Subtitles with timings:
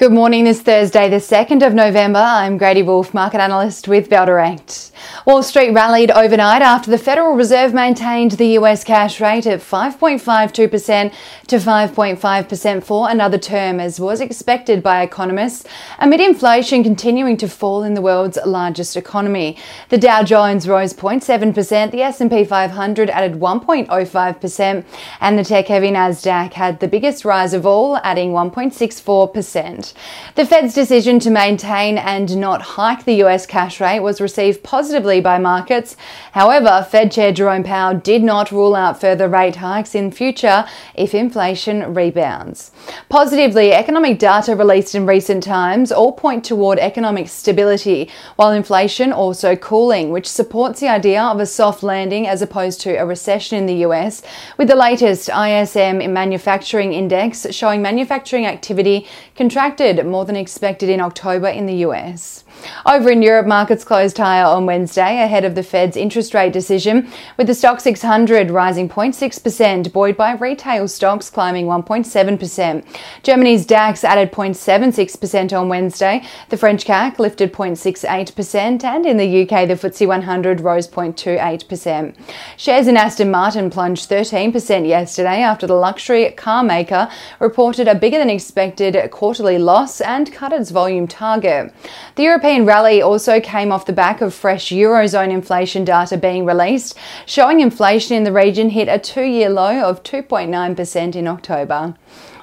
[0.00, 2.20] Good morning this Thursday, the 2nd of November.
[2.20, 4.89] I'm Grady Wolfe, market analyst with Bell Direct.
[5.26, 11.12] Wall Street rallied overnight after the Federal Reserve maintained the US cash rate at 5.52%
[11.46, 15.68] to 5.5% for another term, as was expected by economists,
[15.98, 19.58] amid inflation continuing to fall in the world's largest economy.
[19.90, 24.84] The Dow Jones rose 0.7%, the S&P 500 added 1.05%,
[25.20, 29.92] and the tech-heavy Nasdaq had the biggest rise of all, adding 1.64%.
[30.34, 35.09] The Fed's decision to maintain and not hike the US cash rate was received positively
[35.18, 35.96] by markets.
[36.32, 40.64] However, Fed Chair Jerome Powell did not rule out further rate hikes in future
[40.94, 42.70] if inflation rebounds.
[43.08, 49.56] Positively, economic data released in recent times all point toward economic stability, while inflation also
[49.56, 53.66] cooling, which supports the idea of a soft landing as opposed to a recession in
[53.66, 54.22] the US,
[54.58, 61.48] with the latest ISM manufacturing index showing manufacturing activity contracted more than expected in October
[61.48, 62.44] in the US.
[62.86, 67.10] Over in Europe, markets closed higher on Wednesday ahead of the Fed's interest rate decision,
[67.36, 72.84] with the Stoxx 600 rising 0.6%, buoyed by retail stocks climbing 1.7%.
[73.22, 76.22] Germany's DAX added 0.76% on Wednesday.
[76.48, 82.16] The French CAC lifted 0.68%, and in the UK, the FTSE 100 rose 0.28%.
[82.56, 88.18] Shares in Aston Martin plunged 13% yesterday after the luxury car maker reported a bigger
[88.18, 91.72] than expected quarterly loss and cut its volume target.
[92.16, 96.98] The European rally also came off the back of fresh Eurozone inflation data being released,
[97.24, 101.94] showing inflation in the region hit a two year low of 2.9% in October.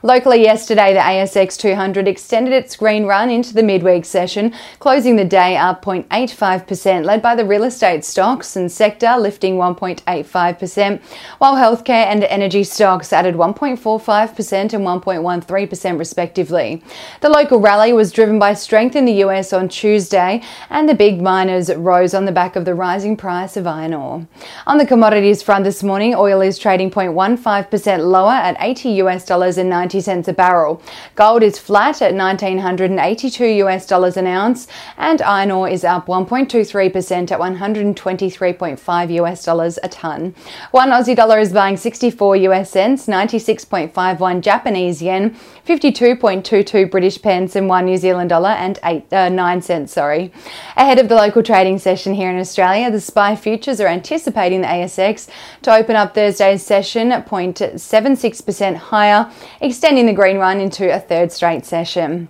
[0.08, 5.26] Locally yesterday, the ASX 200 extended its green run into the midweek session, closing the
[5.26, 11.02] day up 0.85%, led by the real estate stocks and sector lifting 1.85%,
[11.40, 16.82] while healthcare and energy stocks added 1.45% and 1.13% respectively.
[17.20, 21.22] The local rally was driven by strength in the US on Tuesday, and the big
[21.22, 24.26] miners rose on the back of the rising price of iron ore.
[24.68, 29.58] On the commodities front this morning, oil is trading 0.15% lower at 80 US dollars
[29.58, 30.82] and 90 90 cents a barrel.
[31.16, 37.32] Gold is flat at 1982 US dollars an ounce and iron ore is up 1.23%
[37.32, 40.36] at 123.5 US dollars a ton.
[40.72, 47.68] 1 Aussie dollar is buying 64 US cents, 96.51 Japanese yen, 52.22 British pence and
[47.68, 50.32] 1 New Zealand dollar and 8 uh, 9 cents, sorry.
[50.76, 54.68] Ahead of the local trading session here in Australia, the SPI futures are anticipating the
[54.68, 55.28] ASX
[55.64, 59.32] to open up Thursday's session at 0.76% higher,
[59.78, 62.28] extending the green run into a third straight session.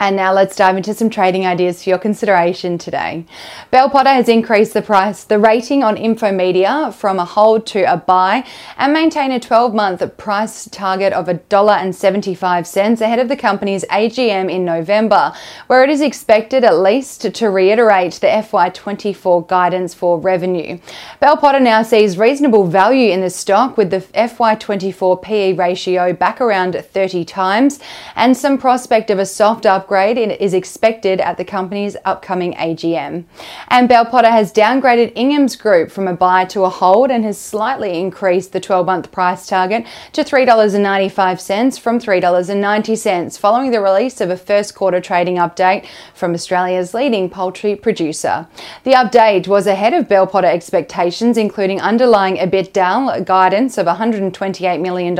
[0.00, 3.24] And now let's dive into some trading ideas for your consideration today.
[3.70, 7.96] Bell Potter has increased the price, the rating on Infomedia from a hold to a
[7.96, 8.44] buy
[8.76, 14.64] and maintain a 12 month price target of $1.75 ahead of the company's AGM in
[14.64, 15.32] November,
[15.68, 20.78] where it is expected at least to reiterate the FY24 guidance for revenue.
[21.20, 26.40] Bell Potter now sees reasonable value in the stock with the FY24 PE ratio back
[26.40, 27.78] around 30 times
[28.16, 33.24] and some prospect of a soft up upgrade is expected at the company's upcoming AGM.
[33.68, 37.38] And Bell Potter has downgraded Ingham's Group from a buy to a hold and has
[37.38, 44.30] slightly increased the 12 month price target to $3.95 from $3.90 following the release of
[44.30, 48.46] a first quarter trading update from Australia's leading poultry producer.
[48.84, 55.18] The update was ahead of Bell Potter expectations, including underlying EBITDA guidance of $128 million,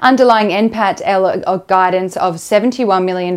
[0.00, 3.36] underlying NPAT guidance of $71 million,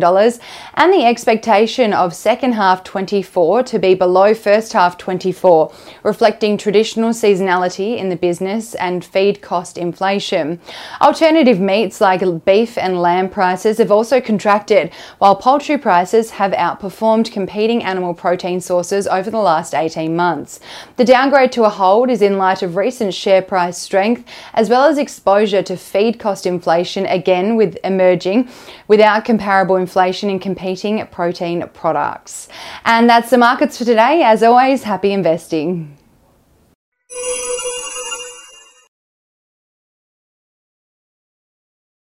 [0.74, 5.72] and the expectation of second half 24 to be below first half 24,
[6.02, 10.60] reflecting traditional seasonality in the business and feed cost inflation.
[11.00, 17.32] Alternative meats like beef and lamb prices have also contracted, while poultry prices have outperformed
[17.32, 20.60] competing animal protein sources over the last 18 months.
[20.96, 24.84] The downgrade to a hold is in light of recent share price strength as well
[24.84, 28.48] as exposure to feed cost inflation again with emerging
[28.86, 32.48] without comparable inflation in competing protein products.
[32.84, 34.22] And that's the markets for today.
[34.22, 35.97] As always, happy investing.